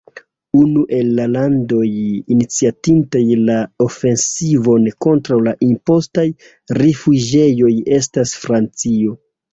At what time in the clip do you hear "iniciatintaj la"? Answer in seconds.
2.35-3.59